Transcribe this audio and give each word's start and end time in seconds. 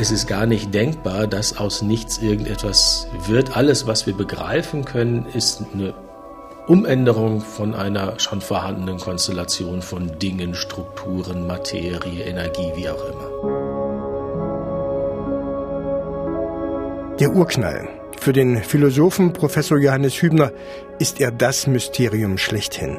Es 0.00 0.12
ist 0.12 0.28
gar 0.28 0.46
nicht 0.46 0.72
denkbar, 0.72 1.26
dass 1.26 1.58
aus 1.58 1.82
nichts 1.82 2.18
irgendetwas 2.18 3.08
wird. 3.26 3.56
Alles, 3.56 3.88
was 3.88 4.06
wir 4.06 4.14
begreifen 4.14 4.84
können, 4.84 5.26
ist 5.34 5.64
eine 5.74 5.92
Umänderung 6.68 7.40
von 7.40 7.74
einer 7.74 8.20
schon 8.20 8.40
vorhandenen 8.40 8.98
Konstellation 8.98 9.82
von 9.82 10.16
Dingen, 10.20 10.54
Strukturen, 10.54 11.48
Materie, 11.48 12.22
Energie, 12.22 12.70
wie 12.76 12.88
auch 12.88 13.04
immer. 13.10 13.28
Der 17.18 17.34
Urknall. 17.34 17.88
Für 18.20 18.32
den 18.32 18.62
Philosophen 18.62 19.32
Professor 19.32 19.78
Johannes 19.78 20.22
Hübner 20.22 20.52
ist 21.00 21.20
er 21.20 21.32
das 21.32 21.66
Mysterium 21.66 22.38
schlechthin. 22.38 22.98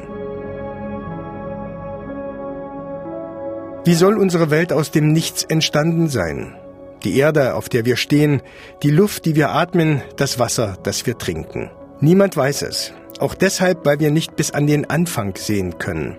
Wie 3.86 3.94
soll 3.94 4.18
unsere 4.18 4.50
Welt 4.50 4.74
aus 4.74 4.90
dem 4.90 5.12
Nichts 5.12 5.44
entstanden 5.44 6.10
sein? 6.10 6.59
Die 7.04 7.16
Erde, 7.16 7.54
auf 7.54 7.68
der 7.68 7.84
wir 7.84 7.96
stehen, 7.96 8.42
die 8.82 8.90
Luft, 8.90 9.24
die 9.24 9.34
wir 9.34 9.50
atmen, 9.50 10.02
das 10.16 10.38
Wasser, 10.38 10.76
das 10.82 11.06
wir 11.06 11.16
trinken. 11.16 11.70
Niemand 12.00 12.36
weiß 12.36 12.62
es. 12.62 12.92
Auch 13.18 13.34
deshalb, 13.34 13.84
weil 13.84 14.00
wir 14.00 14.10
nicht 14.10 14.36
bis 14.36 14.50
an 14.50 14.66
den 14.66 14.88
Anfang 14.88 15.36
sehen 15.36 15.78
können. 15.78 16.16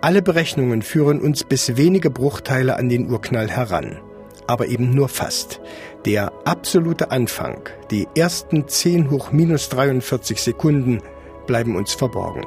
Alle 0.00 0.22
Berechnungen 0.22 0.82
führen 0.82 1.20
uns 1.20 1.44
bis 1.44 1.76
wenige 1.76 2.10
Bruchteile 2.10 2.76
an 2.76 2.88
den 2.88 3.10
Urknall 3.10 3.48
heran. 3.48 3.98
Aber 4.46 4.66
eben 4.66 4.90
nur 4.90 5.08
fast. 5.08 5.60
Der 6.04 6.32
absolute 6.44 7.10
Anfang, 7.10 7.62
die 7.90 8.06
ersten 8.14 8.68
10 8.68 9.10
hoch 9.10 9.32
minus 9.32 9.70
43 9.70 10.40
Sekunden, 10.40 11.00
bleiben 11.46 11.76
uns 11.76 11.94
verborgen. 11.94 12.44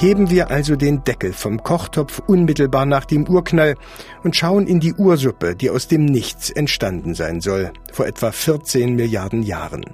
Heben 0.00 0.30
wir 0.30 0.52
also 0.52 0.76
den 0.76 1.02
Deckel 1.02 1.32
vom 1.32 1.64
Kochtopf 1.64 2.22
unmittelbar 2.28 2.86
nach 2.86 3.04
dem 3.04 3.26
Urknall 3.26 3.74
und 4.22 4.36
schauen 4.36 4.68
in 4.68 4.78
die 4.78 4.94
Ursuppe, 4.94 5.56
die 5.56 5.70
aus 5.70 5.88
dem 5.88 6.04
Nichts 6.04 6.50
entstanden 6.50 7.16
sein 7.16 7.40
soll, 7.40 7.72
vor 7.92 8.06
etwa 8.06 8.30
14 8.30 8.94
Milliarden 8.94 9.42
Jahren. 9.42 9.84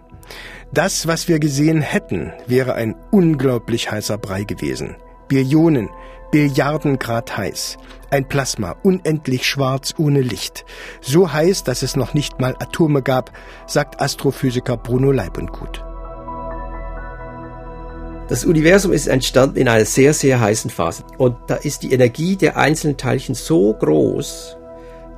Das, 0.74 1.06
was 1.06 1.26
wir 1.26 1.38
gesehen 1.38 1.80
hätten, 1.80 2.34
wäre 2.46 2.74
ein 2.74 2.94
unglaublich 3.12 3.90
heißer 3.90 4.18
Brei 4.18 4.44
gewesen. 4.44 4.96
Billionen, 5.28 5.88
Billiarden 6.30 6.98
Grad 6.98 7.38
heiß. 7.38 7.78
Ein 8.10 8.28
Plasma, 8.28 8.76
unendlich 8.82 9.46
schwarz 9.46 9.94
ohne 9.96 10.20
Licht. 10.20 10.66
So 11.00 11.32
heiß, 11.32 11.64
dass 11.64 11.82
es 11.82 11.96
noch 11.96 12.12
nicht 12.12 12.40
mal 12.42 12.54
Atome 12.58 13.00
gab, 13.00 13.32
sagt 13.66 14.02
Astrophysiker 14.02 14.76
Bruno 14.76 15.12
Leibundgut. 15.12 15.82
Das 18.28 18.46
Universum 18.46 18.92
ist 18.92 19.06
entstanden 19.06 19.58
in 19.58 19.68
einer 19.68 19.84
sehr, 19.84 20.14
sehr 20.14 20.40
heißen 20.40 20.70
Phase. 20.70 21.04
Und 21.18 21.36
da 21.46 21.56
ist 21.56 21.82
die 21.82 21.92
Energie 21.92 22.36
der 22.36 22.56
einzelnen 22.56 22.96
Teilchen 22.96 23.34
so 23.34 23.74
groß, 23.74 24.56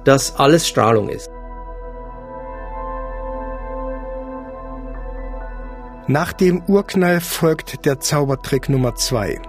dass 0.05 0.37
alles 0.37 0.67
Strahlung 0.67 1.09
ist. 1.09 1.31
Nach 6.09 6.33
dem 6.33 6.62
Urknall 6.67 7.21
folgt 7.21 7.84
der 7.84 8.01
Zaubertrick 8.01 8.69
Nummer 8.69 8.95
zwei. 8.95 9.41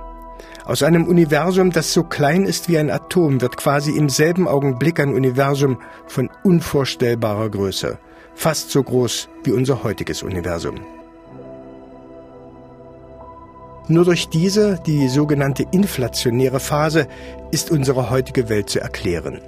Aus 0.66 0.84
einem 0.84 1.08
Universum, 1.08 1.72
das 1.72 1.94
so 1.94 2.04
klein 2.04 2.46
ist 2.46 2.68
wie 2.68 2.78
ein 2.78 2.92
Atom, 2.92 3.42
wird 3.42 3.58
quasi 3.58 3.92
im 3.92 4.10
selben 4.10 4.48
Augenblick 4.48 5.00
ein 5.00 5.14
Universum 5.14 5.80
von 6.08 6.30
unvorstellbarer 6.44 7.50
Größe, 7.50 7.98
fast 8.36 8.72
so 8.72 8.84
groß 8.84 9.30
wie 9.44 9.52
unser 9.52 9.84
heutiges 9.84 10.23
Universum. 10.23 10.97
Nur 13.89 14.03
durch 14.03 14.27
diese, 14.27 14.80
die 14.86 15.08
sogenannte 15.08 15.65
inflationäre 15.71 16.59
Phase, 16.59 17.08
ist 17.52 17.71
unsere 17.71 18.09
heutige 18.09 18.49
Welt 18.49 18.70
zu 18.70 18.81
erklären. 18.81 19.39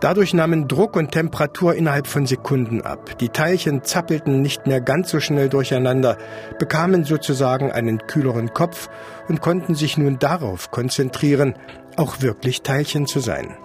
Dadurch 0.00 0.34
nahmen 0.34 0.68
Druck 0.68 0.94
und 0.94 1.12
Temperatur 1.12 1.74
innerhalb 1.74 2.06
von 2.06 2.26
Sekunden 2.26 2.82
ab. 2.82 3.16
Die 3.18 3.30
Teilchen 3.30 3.82
zappelten 3.82 4.42
nicht 4.42 4.66
mehr 4.66 4.80
ganz 4.80 5.10
so 5.10 5.20
schnell 5.20 5.48
durcheinander, 5.48 6.18
bekamen 6.58 7.04
sozusagen 7.04 7.72
einen 7.72 8.06
kühleren 8.06 8.52
Kopf 8.52 8.90
und 9.28 9.40
konnten 9.40 9.74
sich 9.74 9.96
nun 9.96 10.18
darauf 10.18 10.70
konzentrieren, 10.70 11.54
auch 11.96 12.20
wirklich 12.20 12.62
Teilchen 12.62 13.06
zu 13.06 13.20
sein. 13.20 13.56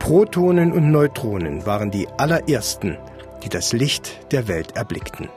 Protonen 0.00 0.72
und 0.72 0.90
Neutronen 0.90 1.66
waren 1.66 1.90
die 1.90 2.08
allerersten, 2.18 2.98
die 3.44 3.48
das 3.48 3.72
Licht 3.72 4.32
der 4.32 4.48
Welt 4.48 4.76
erblickten. 4.76 5.28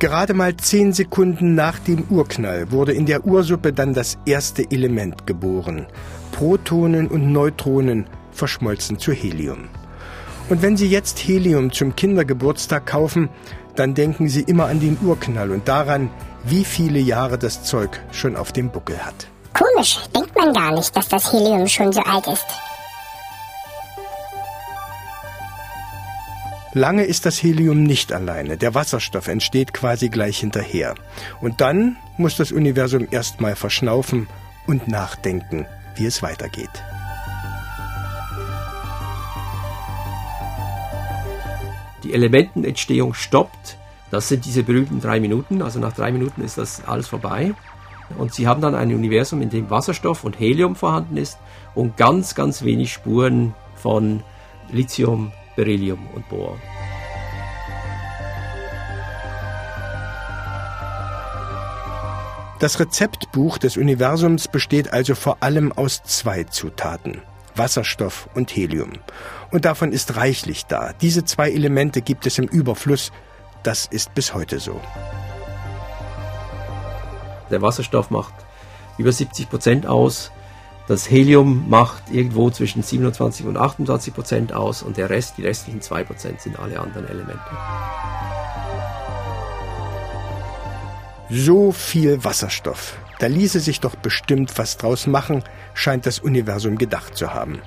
Gerade 0.00 0.32
mal 0.32 0.56
zehn 0.56 0.94
Sekunden 0.94 1.54
nach 1.54 1.78
dem 1.78 2.04
Urknall 2.08 2.72
wurde 2.72 2.94
in 2.94 3.04
der 3.04 3.26
Ursuppe 3.26 3.74
dann 3.74 3.92
das 3.92 4.16
erste 4.24 4.64
Element 4.70 5.26
geboren. 5.26 5.88
Protonen 6.32 7.06
und 7.06 7.30
Neutronen 7.30 8.06
verschmolzen 8.32 8.98
zu 8.98 9.12
Helium. 9.12 9.68
Und 10.48 10.62
wenn 10.62 10.78
Sie 10.78 10.88
jetzt 10.88 11.18
Helium 11.18 11.70
zum 11.70 11.94
Kindergeburtstag 11.96 12.86
kaufen, 12.86 13.28
dann 13.76 13.92
denken 13.92 14.30
Sie 14.30 14.40
immer 14.40 14.68
an 14.68 14.80
den 14.80 14.96
Urknall 15.02 15.50
und 15.50 15.68
daran, 15.68 16.08
wie 16.44 16.64
viele 16.64 16.98
Jahre 16.98 17.36
das 17.36 17.62
Zeug 17.64 18.00
schon 18.10 18.36
auf 18.36 18.52
dem 18.52 18.70
Buckel 18.70 19.04
hat. 19.04 19.26
Komisch, 19.52 20.00
denkt 20.16 20.34
man 20.34 20.54
gar 20.54 20.72
nicht, 20.72 20.96
dass 20.96 21.08
das 21.08 21.30
Helium 21.30 21.68
schon 21.68 21.92
so 21.92 22.00
alt 22.00 22.26
ist. 22.26 22.46
Lange 26.72 27.02
ist 27.02 27.26
das 27.26 27.42
Helium 27.42 27.82
nicht 27.82 28.12
alleine. 28.12 28.56
Der 28.56 28.76
Wasserstoff 28.76 29.26
entsteht 29.26 29.72
quasi 29.72 30.08
gleich 30.08 30.38
hinterher. 30.38 30.94
Und 31.40 31.60
dann 31.60 31.96
muss 32.16 32.36
das 32.36 32.52
Universum 32.52 33.08
erstmal 33.10 33.56
verschnaufen 33.56 34.28
und 34.68 34.86
nachdenken, 34.86 35.66
wie 35.96 36.06
es 36.06 36.22
weitergeht. 36.22 36.70
Die 42.04 42.14
Elementenentstehung 42.14 43.14
stoppt. 43.14 43.76
Das 44.12 44.28
sind 44.28 44.44
diese 44.44 44.62
berühmten 44.62 45.00
drei 45.00 45.18
Minuten. 45.18 45.62
Also 45.62 45.80
nach 45.80 45.92
drei 45.92 46.12
Minuten 46.12 46.40
ist 46.40 46.56
das 46.56 46.84
alles 46.84 47.08
vorbei. 47.08 47.52
Und 48.16 48.32
sie 48.32 48.46
haben 48.46 48.60
dann 48.60 48.76
ein 48.76 48.94
Universum, 48.94 49.42
in 49.42 49.50
dem 49.50 49.70
Wasserstoff 49.70 50.22
und 50.22 50.38
Helium 50.38 50.76
vorhanden 50.76 51.16
ist 51.16 51.36
und 51.74 51.96
ganz, 51.96 52.36
ganz 52.36 52.62
wenig 52.62 52.92
Spuren 52.92 53.54
von 53.74 54.22
Lithium, 54.70 55.32
Beryllium 55.56 56.06
und 56.14 56.28
Bohr. 56.28 56.58
Das 62.60 62.78
Rezeptbuch 62.78 63.56
des 63.56 63.78
Universums 63.78 64.46
besteht 64.46 64.92
also 64.92 65.14
vor 65.14 65.38
allem 65.40 65.72
aus 65.72 66.02
zwei 66.02 66.44
Zutaten. 66.44 67.22
Wasserstoff 67.56 68.28
und 68.34 68.54
Helium. 68.54 68.92
Und 69.50 69.64
davon 69.64 69.92
ist 69.92 70.16
reichlich 70.16 70.66
da. 70.66 70.92
Diese 71.00 71.24
zwei 71.24 71.50
Elemente 71.50 72.02
gibt 72.02 72.26
es 72.26 72.38
im 72.38 72.46
Überfluss. 72.46 73.12
Das 73.62 73.86
ist 73.86 74.14
bis 74.14 74.34
heute 74.34 74.60
so. 74.60 74.80
Der 77.50 77.62
Wasserstoff 77.62 78.10
macht 78.10 78.34
über 78.98 79.10
70 79.10 79.48
Prozent 79.48 79.86
aus 79.86 80.30
das 80.90 81.08
Helium 81.08 81.70
macht 81.70 82.10
irgendwo 82.10 82.50
zwischen 82.50 82.82
27 82.82 83.46
und 83.46 83.56
28 83.56 84.12
Prozent 84.12 84.52
aus 84.52 84.82
und 84.82 84.96
der 84.96 85.08
Rest, 85.08 85.38
die 85.38 85.42
restlichen 85.42 85.80
2 85.80 86.02
Prozent 86.02 86.40
sind 86.40 86.58
alle 86.58 86.80
anderen 86.80 87.08
Elemente. 87.08 87.38
So 91.30 91.70
viel 91.70 92.24
Wasserstoff. 92.24 92.98
Da 93.20 93.28
ließe 93.28 93.60
sich 93.60 93.78
doch 93.78 93.94
bestimmt 93.94 94.58
was 94.58 94.78
draus 94.78 95.06
machen, 95.06 95.44
scheint 95.74 96.06
das 96.06 96.18
Universum 96.18 96.76
gedacht 96.76 97.16
zu 97.16 97.32
haben. 97.32 97.62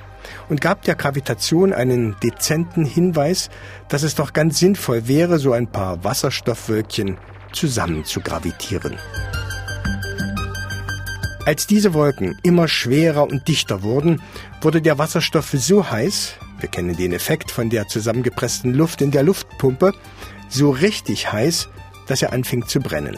Und 0.49 0.59
gab 0.59 0.81
der 0.81 0.95
Gravitation 0.95 1.71
einen 1.71 2.17
dezenten 2.21 2.83
Hinweis, 2.83 3.49
dass 3.87 4.03
es 4.03 4.15
doch 4.15 4.33
ganz 4.33 4.59
sinnvoll 4.59 5.07
wäre, 5.07 5.39
so 5.39 5.53
ein 5.53 5.67
paar 5.67 6.03
Wasserstoffwölkchen 6.03 7.17
zusammen 7.53 8.03
zu 8.03 8.19
gravitieren. 8.19 8.97
Als 11.45 11.67
diese 11.67 11.93
Wolken 11.93 12.37
immer 12.43 12.69
schwerer 12.69 13.23
und 13.23 13.49
dichter 13.49 13.83
wurden, 13.83 14.21
wurde 14.61 14.81
der 14.81 14.97
Wasserstoff 14.97 15.49
so 15.51 15.89
heiß, 15.89 16.35
wir 16.61 16.69
kennen 16.69 16.95
den 16.95 17.11
Effekt 17.11 17.51
von 17.51 17.69
der 17.69 17.89
zusammengepressten 17.89 18.73
Luft 18.73 19.01
in 19.01 19.11
der 19.11 19.23
Luftpumpe, 19.23 19.93
so 20.47 20.71
richtig 20.71 21.33
heiß, 21.33 21.67
dass 22.07 22.21
er 22.21 22.31
anfing 22.31 22.65
zu 22.65 22.79
brennen. 22.79 23.17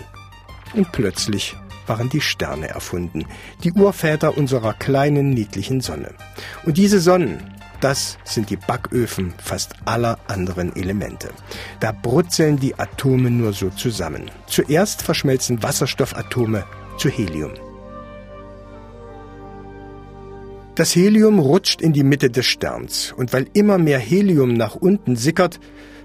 Und 0.74 0.92
plötzlich 0.92 1.56
waren 1.86 2.10
die 2.10 2.22
Sterne 2.22 2.68
erfunden, 2.68 3.25
die 3.63 3.72
Urväter 3.74 4.36
unserer 4.36 4.74
kleinen, 4.74 5.30
niedlichen 5.30 5.81
Sonne. 5.81 6.10
Und 6.66 6.77
diese 6.77 7.00
Sonnen, 7.00 7.38
das 7.80 8.18
sind 8.24 8.50
die 8.50 8.57
Backöfen 8.57 9.36
fast 9.38 9.74
aller 9.86 10.18
anderen 10.27 10.75
Elemente. 10.75 11.30
Da 11.80 11.92
brutzeln 11.92 12.57
die 12.57 12.80
Atome 12.80 13.30
nur 13.30 13.54
so 13.54 13.69
zusammen. 13.69 14.31
Zuerst 14.48 15.04
verschmelzen 15.04 15.62
Wasserstoffatome 15.62 16.63
zu 16.98 17.10
Helium. 17.10 17.51
Das 20.75 20.94
Helium 20.94 21.39
rutscht 21.39 21.81
in 21.81 21.94
die 21.94 22.04
Mitte 22.04 22.30
des 22.30 22.45
Sterns 22.45 23.13
und 23.16 23.31
weil 23.31 23.48
immer 23.54 23.77
mehr 23.77 23.98
Helium 23.98 24.54
nach 24.54 24.75
unten 24.75 25.16
sickert, 25.16 25.62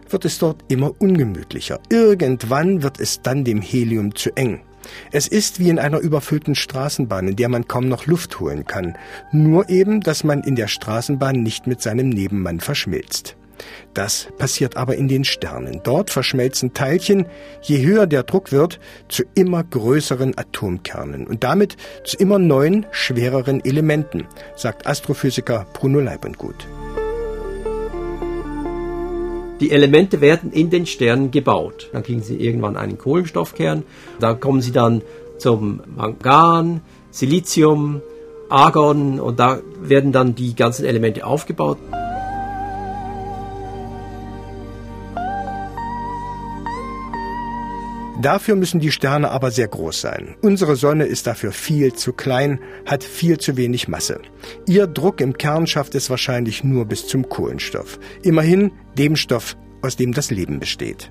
wird 0.09 0.25
es 0.25 0.39
dort 0.39 0.65
immer 0.69 0.93
ungemütlicher. 1.01 1.81
Irgendwann 1.89 2.85
wird 2.85 3.01
es 3.01 3.21
dann 3.21 3.43
dem 3.43 3.61
Helium 3.61 4.15
zu 4.15 4.31
eng. 4.37 4.61
Es 5.11 5.27
ist 5.27 5.59
wie 5.59 5.71
in 5.71 5.81
einer 5.81 5.99
überfüllten 5.99 6.55
Straßenbahn, 6.55 7.27
in 7.27 7.37
der 7.37 7.49
man 7.49 7.67
kaum 7.67 7.89
noch 7.89 8.07
Luft 8.07 8.39
holen 8.39 8.65
kann. 8.65 8.97
Nur 9.33 9.69
eben, 9.69 10.03
dass 10.03 10.23
man 10.23 10.45
in 10.45 10.55
der 10.55 10.69
Straßenbahn 10.69 11.43
nicht 11.43 11.67
mit 11.67 11.83
seinem 11.83 12.09
Nebenmann 12.09 12.61
verschmilzt. 12.61 13.37
Das 13.95 14.29
passiert 14.39 14.77
aber 14.77 14.97
in 14.97 15.09
den 15.09 15.25
Sternen. 15.25 15.81
Dort 15.83 16.11
verschmelzen 16.11 16.75
Teilchen, 16.75 17.27
je 17.63 17.85
höher 17.85 18.07
der 18.07 18.23
Druck 18.23 18.53
wird, 18.53 18.81
zu 19.09 19.25
immer 19.35 19.65
größeren 19.65 20.37
Atomkernen 20.37 21.27
und 21.27 21.45
damit 21.45 21.77
zu 22.05 22.17
immer 22.17 22.39
neuen, 22.39 22.87
schwereren 22.91 23.65
Elementen, 23.65 24.27
sagt 24.57 24.87
Astrophysiker 24.87 25.67
Bruno 25.73 26.01
Leibundgut. 26.01 26.67
Die 29.61 29.73
Elemente 29.73 30.23
werden 30.23 30.53
in 30.53 30.71
den 30.71 30.87
Sternen 30.87 31.31
gebaut. 31.31 31.91
Dann 31.93 32.03
kriegen 32.03 32.23
sie 32.23 32.37
irgendwann 32.37 32.79
einen 32.79 32.97
Kohlenstoffkern. 32.97 33.83
Da 34.19 34.33
kommen 34.33 34.63
sie 34.63 34.73
dann 34.73 35.03
zum 35.37 35.83
Mangan, 35.95 36.81
Silizium, 37.11 38.01
Argon 38.49 39.21
und 39.21 39.39
da 39.39 39.61
werden 39.81 40.13
dann 40.13 40.35
die 40.35 40.55
ganzen 40.55 40.87
Elemente 40.87 41.27
aufgebaut. 41.27 41.79
Dafür 48.21 48.55
müssen 48.55 48.81
die 48.81 48.91
Sterne 48.91 49.31
aber 49.31 49.51
sehr 49.51 49.69
groß 49.69 50.01
sein. 50.01 50.35
Unsere 50.43 50.77
Sonne 50.77 51.05
ist 51.05 51.27
dafür 51.27 51.53
viel 51.53 51.95
zu 51.95 52.13
klein, 52.13 52.61
hat 52.85 53.03
viel 53.03 53.39
zu 53.39 53.57
wenig 53.57 53.89
Masse. 53.89 54.21
Ihr 54.67 54.87
Druck 54.87 55.21
im 55.23 55.39
Kern 55.39 55.67
schafft 55.67 55.95
es 55.95 56.11
wahrscheinlich 56.11 56.63
nur 56.63 56.85
bis 56.85 57.07
zum 57.07 57.29
Kohlenstoff. 57.29 57.99
Immerhin 58.23 58.73
dem 58.99 59.17
Stoff, 59.17 59.57
aus 59.81 59.97
dem 59.97 60.13
das 60.13 60.31
Leben 60.31 60.61
besteht. 60.61 61.11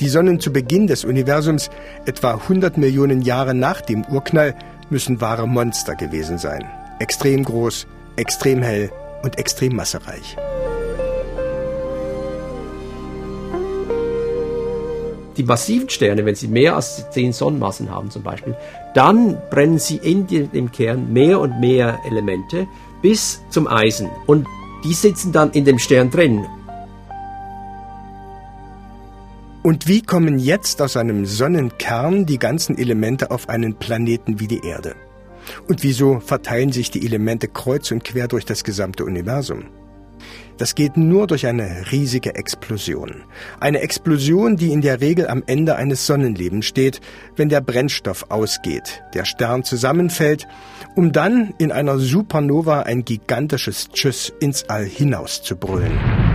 Die 0.00 0.08
Sonnen 0.08 0.40
zu 0.40 0.52
Beginn 0.52 0.88
des 0.88 1.04
Universums, 1.04 1.70
etwa 2.06 2.32
100 2.32 2.76
Millionen 2.76 3.22
Jahre 3.22 3.54
nach 3.54 3.80
dem 3.80 4.04
Urknall, 4.06 4.56
müssen 4.90 5.20
wahre 5.20 5.46
Monster 5.46 5.94
gewesen 5.94 6.38
sein. 6.38 6.64
Extrem 6.98 7.44
groß, 7.44 7.86
extrem 8.16 8.62
hell 8.62 8.90
und 9.22 9.38
extrem 9.38 9.76
massereich. 9.76 10.36
Die 15.38 15.44
massiven 15.44 15.88
Sterne, 15.88 16.26
wenn 16.26 16.34
sie 16.34 16.48
mehr 16.48 16.74
als 16.74 17.08
zehn 17.10 17.32
Sonnenmassen 17.32 17.90
haben 17.90 18.10
zum 18.10 18.22
Beispiel, 18.22 18.56
dann 18.94 19.38
brennen 19.50 19.78
sie 19.78 19.96
in 19.96 20.26
dem 20.26 20.70
Kern 20.72 21.12
mehr 21.12 21.40
und 21.40 21.60
mehr 21.60 21.98
Elemente 22.06 22.66
bis 23.00 23.40
zum 23.48 23.68
Eisen. 23.68 24.10
Und 24.26 24.46
die 24.84 24.92
sitzen 24.92 25.32
dann 25.32 25.52
in 25.52 25.64
dem 25.64 25.78
Stern 25.78 26.10
drin. 26.10 26.44
Und 29.62 29.86
wie 29.86 30.02
kommen 30.02 30.38
jetzt 30.38 30.80
aus 30.82 30.96
einem 30.96 31.26
Sonnenkern 31.26 32.26
die 32.26 32.38
ganzen 32.38 32.78
Elemente 32.78 33.30
auf 33.30 33.48
einen 33.48 33.74
Planeten 33.74 34.40
wie 34.40 34.48
die 34.48 34.64
Erde? 34.64 34.94
Und 35.68 35.82
wieso 35.82 36.20
verteilen 36.20 36.72
sich 36.72 36.90
die 36.90 37.04
Elemente 37.04 37.48
kreuz 37.48 37.90
und 37.90 38.04
quer 38.04 38.28
durch 38.28 38.44
das 38.44 38.64
gesamte 38.64 39.04
Universum? 39.04 39.66
Das 40.58 40.74
geht 40.74 40.96
nur 40.96 41.26
durch 41.28 41.46
eine 41.46 41.90
riesige 41.92 42.34
Explosion. 42.34 43.22
Eine 43.60 43.80
Explosion, 43.80 44.56
die 44.56 44.72
in 44.72 44.80
der 44.80 45.00
Regel 45.00 45.28
am 45.28 45.44
Ende 45.46 45.76
eines 45.76 46.06
Sonnenlebens 46.06 46.66
steht, 46.66 47.00
wenn 47.36 47.48
der 47.48 47.60
Brennstoff 47.60 48.26
ausgeht, 48.30 49.02
der 49.14 49.24
Stern 49.24 49.62
zusammenfällt, 49.62 50.46
um 50.96 51.12
dann 51.12 51.54
in 51.58 51.70
einer 51.70 51.98
Supernova 51.98 52.82
ein 52.82 53.04
gigantisches 53.04 53.88
Tschüss 53.90 54.32
ins 54.40 54.64
All 54.64 54.84
hinaus 54.84 55.42
zu 55.42 55.56
brüllen. 55.56 56.27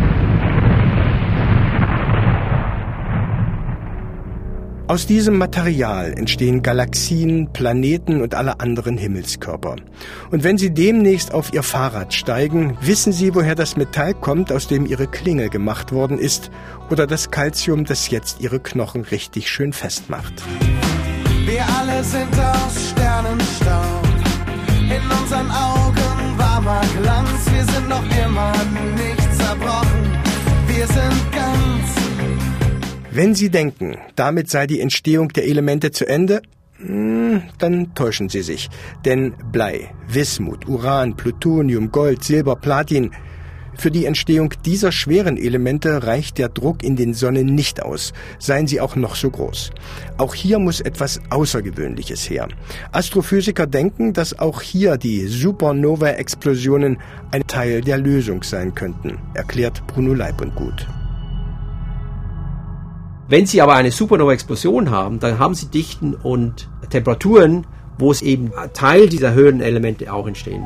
Aus 4.86 5.08
diesem 5.08 5.38
Material 5.38 6.12
entstehen 6.12 6.62
Galaxien, 6.62 7.48
Planeten 7.54 8.22
und 8.22 8.36
alle 8.36 8.60
anderen 8.60 8.98
Himmelskörper. 8.98 9.78
Und 10.30 10.44
wenn 10.44 10.58
Sie 10.58 10.74
demnächst 10.74 11.34
auf 11.34 11.54
Ihr 11.54 11.64
Fahrrad 11.64 12.14
steigen, 12.14 12.78
wissen 12.82 13.14
Sie, 13.14 13.34
woher 13.34 13.56
das 13.56 13.78
Metall 13.78 14.14
kommt, 14.14 14.52
aus 14.52 14.68
dem 14.68 14.86
Ihre 14.86 15.08
Klinge 15.08 15.50
gemacht 15.50 15.94
worden 15.94 16.20
ist, 16.20 16.52
oder 16.90 17.08
das 17.08 17.32
Calcium, 17.32 17.86
das 17.86 18.10
jetzt 18.10 18.42
Ihre 18.42 18.60
Knochen 18.60 19.04
richtig 19.04 19.50
schön 19.50 19.72
festmacht. 19.72 20.44
Wir 21.46 21.66
alle 21.80 22.04
sind 22.04 22.38
aus 22.38 22.90
Sternenstaub. 22.90 24.04
In 24.80 25.18
unseren 25.18 25.50
Augen 25.50 26.38
warmer 26.38 26.82
Glanz. 27.02 27.52
Wir 27.54 27.64
sind 27.74 27.88
noch 27.88 28.04
immer 28.26 28.52
nicht 28.98 29.38
zerbrochen. 29.38 30.12
Wir 30.68 30.88
sind 30.88 31.32
ganz 31.32 32.03
wenn 33.16 33.36
Sie 33.36 33.50
denken, 33.50 33.98
damit 34.16 34.50
sei 34.50 34.68
die 34.68 34.82
Entstehung 34.82 35.30
der 35.30 35.46
Elemente 35.46 35.92
zu 35.92 36.06
Ende, 36.06 36.42
hm, 36.78 37.44
dann 37.60 37.94
täuschen 37.96 38.30
Sie 38.30 38.42
sich. 38.42 38.70
Denn 39.06 39.34
Blei, 39.52 39.90
Wismut, 40.08 40.68
Uran, 40.68 41.16
Plutonium, 41.16 41.92
Gold, 41.92 42.24
Silber, 42.24 42.56
Platin, 42.56 43.12
für 43.76 43.92
die 43.92 44.06
Entstehung 44.06 44.54
dieser 44.66 44.92
schweren 44.92 45.38
Elemente 45.38 46.06
reicht 46.06 46.38
der 46.38 46.50
Druck 46.50 46.84
in 46.84 46.96
den 46.96 47.14
Sonnen 47.14 47.48
nicht 47.48 47.82
aus, 47.82 48.14
seien 48.38 48.68
sie 48.68 48.80
auch 48.80 48.96
noch 48.96 49.16
so 49.16 49.30
groß. 49.30 49.72
Auch 50.18 50.36
hier 50.36 50.60
muss 50.60 50.80
etwas 50.80 51.20
Außergewöhnliches 51.30 52.30
her. 52.30 52.48
Astrophysiker 52.92 53.66
denken, 53.66 54.14
dass 54.14 54.38
auch 54.38 54.62
hier 54.62 54.98
die 54.98 55.26
Supernova-Explosionen 55.26 56.98
ein 57.32 57.48
Teil 57.48 57.82
der 57.82 57.98
Lösung 57.98 58.44
sein 58.44 58.76
könnten, 58.76 59.18
erklärt 59.34 59.86
Bruno 59.88 60.14
Leib 60.14 60.42
und 60.42 60.56
Gut. 60.56 60.88
Wenn 63.28 63.46
Sie 63.46 63.62
aber 63.62 63.76
eine 63.76 63.92
Supernova-Explosion 63.92 64.92
haben, 64.92 65.20
dann 65.20 65.40
haben 65.40 65.56
Sie 65.56 65.68
Dichten 65.68 66.14
und 66.14 66.70
Temperaturen, 66.90 67.66
wo 67.98 68.12
es 68.12 68.22
eben 68.22 68.52
Teil 68.74 69.08
dieser 69.08 69.34
höheren 69.34 69.62
Elemente 69.62 70.12
auch 70.12 70.28
entstehen. 70.28 70.66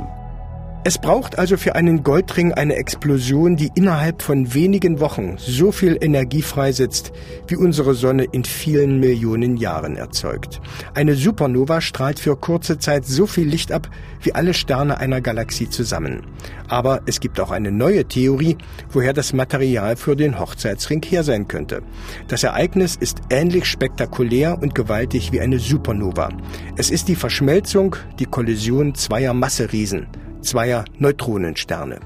Es 0.87 0.97
braucht 0.97 1.37
also 1.37 1.57
für 1.57 1.75
einen 1.75 2.01
Goldring 2.01 2.53
eine 2.53 2.77
Explosion, 2.77 3.57
die 3.57 3.69
innerhalb 3.75 4.21
von 4.21 4.53
wenigen 4.53 5.01
Wochen 5.01 5.35
so 5.37 5.73
viel 5.73 5.97
Energie 5.99 6.41
freisetzt, 6.41 7.11
wie 7.45 7.57
unsere 7.57 7.93
Sonne 7.93 8.23
in 8.31 8.45
vielen 8.45 9.01
Millionen 9.01 9.57
Jahren 9.57 9.97
erzeugt. 9.97 10.61
Eine 10.93 11.15
Supernova 11.15 11.81
strahlt 11.81 12.21
für 12.21 12.37
kurze 12.37 12.79
Zeit 12.79 13.05
so 13.05 13.27
viel 13.27 13.49
Licht 13.49 13.73
ab, 13.73 13.89
wie 14.21 14.33
alle 14.33 14.53
Sterne 14.53 14.97
einer 14.97 15.19
Galaxie 15.19 15.69
zusammen. 15.69 16.21
Aber 16.69 17.01
es 17.05 17.19
gibt 17.19 17.41
auch 17.41 17.51
eine 17.51 17.73
neue 17.73 18.05
Theorie, 18.05 18.55
woher 18.89 19.11
das 19.11 19.33
Material 19.33 19.97
für 19.97 20.15
den 20.15 20.39
Hochzeitsring 20.39 21.03
her 21.03 21.23
sein 21.23 21.49
könnte. 21.49 21.81
Das 22.29 22.45
Ereignis 22.45 22.95
ist 22.95 23.19
ähnlich 23.29 23.65
spektakulär 23.65 24.57
und 24.61 24.73
gewaltig 24.73 25.33
wie 25.33 25.41
eine 25.41 25.59
Supernova. 25.59 26.29
Es 26.77 26.89
ist 26.91 27.09
die 27.09 27.15
Verschmelzung, 27.15 27.97
die 28.19 28.25
Kollision 28.25 28.95
zweier 28.95 29.33
Masseriesen 29.33 30.07
zweier 30.47 30.85
Neutronensterne. 30.97 31.99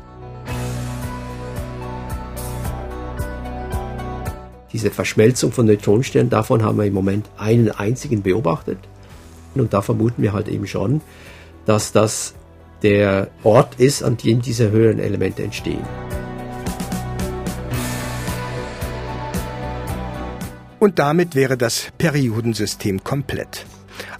Diese 4.73 4.89
Verschmelzung 4.89 5.51
von 5.51 5.67
Neutronensternen, 5.67 6.29
davon 6.29 6.63
haben 6.63 6.77
wir 6.77 6.85
im 6.85 6.93
Moment 6.93 7.29
einen 7.37 7.69
einzigen 7.69 8.23
beobachtet. 8.23 8.79
Und 9.53 9.73
da 9.73 9.81
vermuten 9.81 10.23
wir 10.23 10.33
halt 10.33 10.47
eben 10.47 10.65
schon, 10.65 11.01
dass 11.65 11.91
das 11.91 12.33
der 12.81 13.27
Ort 13.43 13.79
ist, 13.79 14.01
an 14.01 14.17
dem 14.17 14.41
diese 14.41 14.71
höheren 14.71 14.99
Elemente 14.99 15.43
entstehen. 15.43 15.85
Und 20.79 20.97
damit 20.97 21.35
wäre 21.35 21.57
das 21.57 21.89
Periodensystem 21.99 23.03
komplett. 23.03 23.67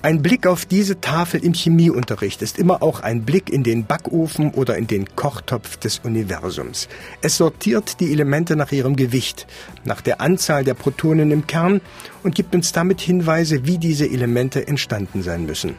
Ein 0.04 0.24
Blick 0.24 0.48
auf 0.48 0.66
diese 0.66 1.00
Tafel 1.00 1.46
im 1.46 1.54
Chemieunterricht 1.54 2.42
ist 2.42 2.58
immer 2.58 2.82
auch 2.82 3.02
ein 3.02 3.22
Blick 3.22 3.52
in 3.52 3.62
den 3.62 3.86
Backofen 3.86 4.52
oder 4.52 4.76
in 4.76 4.88
den 4.88 5.16
Kochtopf 5.16 5.78
des 5.78 6.00
Universums. 6.00 6.90
Es 7.22 7.38
sortiert 7.38 8.00
die 8.00 8.12
Elemente 8.12 8.56
nach 8.56 8.72
ihrem 8.72 8.96
Gewicht, 8.96 9.46
nach 9.84 10.02
der 10.02 10.20
Anzahl 10.20 10.64
der 10.64 10.74
Protonen 10.74 11.30
im 11.30 11.46
Kern 11.46 11.82
und 12.24 12.34
gibt 12.34 12.56
uns 12.56 12.72
damit 12.72 13.00
Hinweise, 13.00 13.68
wie 13.68 13.78
diese 13.78 14.08
Elemente 14.08 14.68
entstanden 14.68 15.22
sein 15.22 15.46
müssen. 15.46 15.76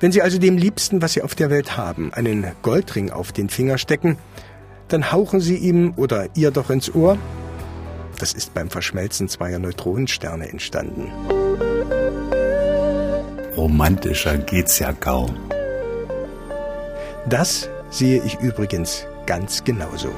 Wenn 0.00 0.10
Sie 0.10 0.22
also 0.22 0.38
dem 0.38 0.56
Liebsten, 0.56 1.02
was 1.02 1.12
Sie 1.12 1.20
auf 1.20 1.34
der 1.34 1.50
Welt 1.50 1.76
haben, 1.76 2.14
einen 2.14 2.46
Goldring 2.62 3.10
auf 3.10 3.30
den 3.30 3.50
Finger 3.50 3.76
stecken, 3.76 4.16
dann 4.88 5.12
hauchen 5.12 5.40
Sie 5.40 5.56
ihm 5.56 5.92
oder 5.96 6.28
ihr 6.34 6.50
doch 6.50 6.70
ins 6.70 6.94
Ohr, 6.94 7.18
das 8.18 8.32
ist 8.32 8.54
beim 8.54 8.70
Verschmelzen 8.70 9.28
zweier 9.28 9.58
Neutronensterne 9.58 10.48
entstanden. 10.48 11.12
Romantischer 13.56 14.38
geht's 14.38 14.78
ja 14.78 14.92
kaum. 14.92 15.36
Das 17.26 17.68
sehe 17.90 18.22
ich 18.24 18.38
übrigens 18.40 19.06
ganz 19.26 19.64
genauso. 19.64 20.10